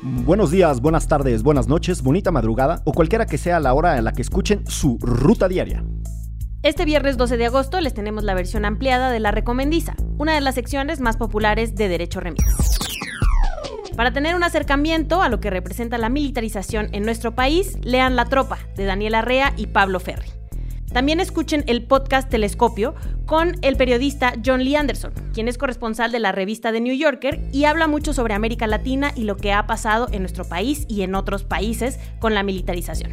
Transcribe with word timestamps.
Buenos 0.00 0.52
días, 0.52 0.80
buenas 0.80 1.08
tardes, 1.08 1.42
buenas 1.42 1.66
noches, 1.66 2.02
bonita 2.02 2.30
madrugada 2.30 2.82
o 2.84 2.92
cualquiera 2.92 3.26
que 3.26 3.36
sea 3.36 3.58
la 3.58 3.74
hora 3.74 3.98
en 3.98 4.04
la 4.04 4.12
que 4.12 4.22
escuchen 4.22 4.64
su 4.64 4.96
ruta 5.00 5.48
diaria. 5.48 5.84
Este 6.62 6.84
viernes 6.84 7.16
12 7.16 7.36
de 7.36 7.46
agosto 7.46 7.80
les 7.80 7.94
tenemos 7.94 8.22
la 8.22 8.34
versión 8.34 8.64
ampliada 8.64 9.10
de 9.10 9.18
La 9.18 9.32
Recomendiza, 9.32 9.96
una 10.16 10.36
de 10.36 10.40
las 10.40 10.54
secciones 10.54 11.00
más 11.00 11.16
populares 11.16 11.74
de 11.74 11.88
Derecho 11.88 12.20
Remix. 12.20 12.44
Para 13.96 14.12
tener 14.12 14.36
un 14.36 14.44
acercamiento 14.44 15.20
a 15.20 15.28
lo 15.28 15.40
que 15.40 15.50
representa 15.50 15.98
la 15.98 16.10
militarización 16.10 16.90
en 16.92 17.02
nuestro 17.02 17.34
país, 17.34 17.76
lean 17.82 18.14
La 18.14 18.26
Tropa, 18.26 18.58
de 18.76 18.84
Daniel 18.84 19.16
Arrea 19.16 19.52
y 19.56 19.66
Pablo 19.66 19.98
Ferri. 19.98 20.28
También 20.92 21.18
escuchen 21.18 21.64
el 21.66 21.84
podcast 21.84 22.30
Telescopio 22.30 22.94
con 23.28 23.56
el 23.60 23.76
periodista 23.76 24.32
John 24.44 24.64
Lee 24.64 24.74
Anderson, 24.74 25.12
quien 25.34 25.48
es 25.48 25.58
corresponsal 25.58 26.10
de 26.10 26.18
la 26.18 26.32
revista 26.32 26.72
The 26.72 26.80
New 26.80 26.96
Yorker 26.96 27.38
y 27.52 27.64
habla 27.64 27.86
mucho 27.86 28.14
sobre 28.14 28.32
América 28.32 28.66
Latina 28.66 29.12
y 29.14 29.24
lo 29.24 29.36
que 29.36 29.52
ha 29.52 29.66
pasado 29.66 30.08
en 30.12 30.22
nuestro 30.22 30.46
país 30.46 30.86
y 30.88 31.02
en 31.02 31.14
otros 31.14 31.44
países 31.44 32.00
con 32.20 32.32
la 32.32 32.42
militarización. 32.42 33.12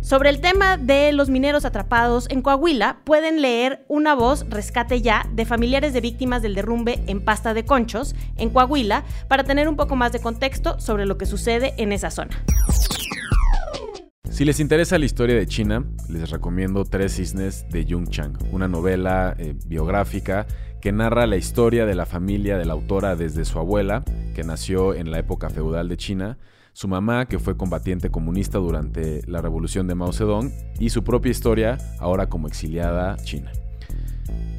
Sobre 0.00 0.30
el 0.30 0.40
tema 0.40 0.76
de 0.78 1.12
los 1.12 1.30
mineros 1.30 1.64
atrapados 1.64 2.28
en 2.28 2.42
Coahuila, 2.42 2.98
pueden 3.04 3.40
leer 3.40 3.84
Una 3.86 4.16
voz 4.16 4.50
rescate 4.50 5.00
ya 5.00 5.28
de 5.32 5.46
familiares 5.46 5.92
de 5.92 6.00
víctimas 6.00 6.42
del 6.42 6.56
derrumbe 6.56 7.04
en 7.06 7.24
pasta 7.24 7.54
de 7.54 7.64
conchos 7.64 8.16
en 8.36 8.50
Coahuila 8.50 9.04
para 9.28 9.44
tener 9.44 9.68
un 9.68 9.76
poco 9.76 9.94
más 9.94 10.10
de 10.10 10.18
contexto 10.18 10.80
sobre 10.80 11.06
lo 11.06 11.18
que 11.18 11.26
sucede 11.26 11.72
en 11.76 11.92
esa 11.92 12.10
zona. 12.10 12.44
Si 14.36 14.44
les 14.44 14.60
interesa 14.60 14.98
la 14.98 15.06
historia 15.06 15.34
de 15.34 15.46
China, 15.46 15.82
les 16.10 16.28
recomiendo 16.28 16.84
Tres 16.84 17.16
Cisnes 17.16 17.66
de 17.70 17.86
Jung 17.88 18.06
Chang, 18.10 18.36
una 18.52 18.68
novela 18.68 19.34
eh, 19.38 19.54
biográfica 19.64 20.46
que 20.82 20.92
narra 20.92 21.26
la 21.26 21.38
historia 21.38 21.86
de 21.86 21.94
la 21.94 22.04
familia 22.04 22.58
de 22.58 22.66
la 22.66 22.74
autora 22.74 23.16
desde 23.16 23.46
su 23.46 23.58
abuela, 23.58 24.04
que 24.34 24.44
nació 24.44 24.92
en 24.92 25.10
la 25.10 25.20
época 25.20 25.48
feudal 25.48 25.88
de 25.88 25.96
China, 25.96 26.36
su 26.74 26.86
mamá, 26.86 27.24
que 27.24 27.38
fue 27.38 27.56
combatiente 27.56 28.10
comunista 28.10 28.58
durante 28.58 29.22
la 29.26 29.40
revolución 29.40 29.86
de 29.86 29.94
Mao 29.94 30.12
Zedong, 30.12 30.52
y 30.78 30.90
su 30.90 31.02
propia 31.02 31.30
historia, 31.30 31.78
ahora 31.98 32.28
como 32.28 32.46
exiliada 32.46 33.16
china. 33.16 33.50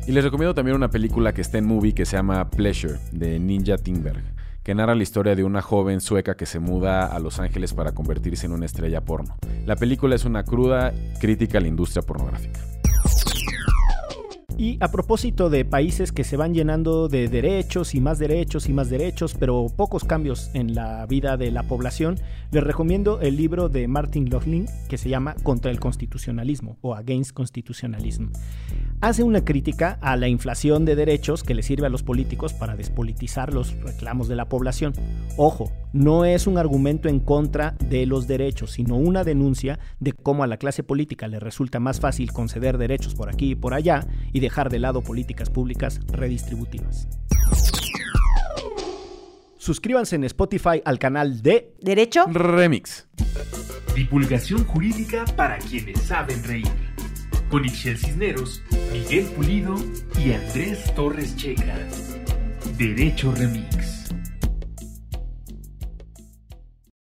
Y 0.07 0.11
les 0.11 0.23
recomiendo 0.23 0.55
también 0.55 0.75
una 0.75 0.89
película 0.89 1.35
que 1.35 1.41
está 1.41 1.59
en 1.59 1.67
movie 1.67 1.93
que 1.93 2.07
se 2.07 2.17
llama 2.17 2.49
Pleasure, 2.49 2.95
de 3.11 3.37
Ninja 3.37 3.77
Tingberg 3.77 4.36
que 4.67 4.75
narra 4.75 4.95
la 4.95 5.03
historia 5.03 5.33
de 5.33 5.45
una 5.45 5.61
joven 5.61 6.01
sueca 6.01 6.35
que 6.35 6.45
se 6.45 6.59
muda 6.59 7.05
a 7.05 7.19
Los 7.19 7.39
Ángeles 7.39 7.73
para 7.73 7.93
convertirse 7.93 8.47
en 8.47 8.51
una 8.51 8.65
estrella 8.65 8.99
porno. 8.99 9.37
La 9.65 9.77
película 9.77 10.13
es 10.13 10.25
una 10.25 10.43
cruda 10.43 10.93
crítica 11.21 11.59
a 11.59 11.61
la 11.61 11.69
industria 11.69 12.01
pornográfica. 12.01 12.59
Y 14.59 14.79
a 14.81 14.87
propósito 14.87 15.51
de 15.51 15.65
países 15.65 16.11
que 16.11 16.23
se 16.23 16.35
van 16.35 16.55
llenando 16.55 17.09
de 17.09 17.27
derechos 17.27 17.93
y 17.93 18.01
más 18.01 18.17
derechos 18.17 18.67
y 18.67 18.73
más 18.73 18.89
derechos, 18.89 19.35
pero 19.39 19.67
pocos 19.75 20.03
cambios 20.03 20.49
en 20.55 20.73
la 20.73 21.05
vida 21.05 21.37
de 21.37 21.51
la 21.51 21.61
población, 21.61 22.15
les 22.51 22.63
recomiendo 22.63 23.21
el 23.21 23.37
libro 23.37 23.69
de 23.69 23.87
Martin 23.87 24.31
Laughlin 24.31 24.65
que 24.89 24.97
se 24.97 25.09
llama 25.09 25.35
Contra 25.43 25.69
el 25.69 25.79
Constitucionalismo 25.79 26.79
o 26.81 26.95
Against 26.95 27.33
Constitutionalism. 27.33 28.29
Hace 28.99 29.21
una 29.21 29.45
crítica 29.45 29.99
a 30.01 30.17
la 30.17 30.27
inflación 30.27 30.85
de 30.85 30.95
derechos 30.95 31.43
que 31.43 31.53
le 31.53 31.61
sirve 31.61 31.85
a 31.85 31.91
los 31.91 32.01
políticos 32.01 32.53
para 32.53 32.75
despolitizar 32.75 33.53
los 33.53 33.79
reclamos 33.81 34.27
de 34.27 34.35
la 34.35 34.49
población. 34.49 34.93
Ojo, 35.37 35.71
no 35.93 36.25
es 36.25 36.47
un 36.47 36.57
argumento 36.57 37.07
en 37.07 37.19
contra 37.19 37.75
de 37.89 38.07
los 38.07 38.27
derechos, 38.27 38.71
sino 38.71 38.95
una 38.95 39.23
denuncia 39.23 39.77
de 39.99 40.13
cómo 40.13 40.43
a 40.43 40.47
la 40.47 40.57
clase 40.57 40.81
política 40.81 41.27
le 41.27 41.39
resulta 41.39 41.79
más 41.79 41.99
fácil 41.99 42.33
conceder 42.33 42.79
derechos 42.79 43.13
por 43.13 43.29
aquí 43.29 43.51
y 43.51 43.55
por 43.55 43.75
allá 43.75 44.07
y 44.33 44.39
dejar 44.47 44.69
de 44.69 44.79
lado 44.79 45.01
políticas 45.01 45.49
públicas 45.49 45.99
redistributivas. 46.07 47.07
Suscríbanse 49.57 50.15
en 50.15 50.23
Spotify 50.23 50.81
al 50.85 50.97
canal 50.97 51.41
de 51.41 51.75
Derecho 51.81 52.25
Remix. 52.27 53.05
Divulgación 53.93 54.63
jurídica 54.63 55.25
para 55.35 55.57
quienes 55.57 55.99
saben 55.99 56.41
reír. 56.45 56.71
Con 57.49 57.65
Ixel 57.65 57.97
Cisneros, 57.97 58.61
Miguel 58.93 59.25
Pulido 59.35 59.75
y 60.23 60.31
Andrés 60.31 60.93
Torres 60.95 61.35
Checa. 61.35 61.75
Derecho 62.77 63.33
Remix. 63.33 63.96